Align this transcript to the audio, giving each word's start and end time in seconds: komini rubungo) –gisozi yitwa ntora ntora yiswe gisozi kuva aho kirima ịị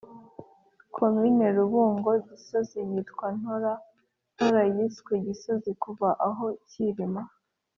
komini 0.95 1.45
rubungo) 1.57 2.09
–gisozi 2.17 2.79
yitwa 2.91 3.27
ntora 3.37 3.73
ntora 4.33 4.61
yiswe 4.75 5.13
gisozi 5.25 5.71
kuva 5.83 6.07
aho 6.27 6.45
kirima 6.69 7.21
ịị 7.27 7.33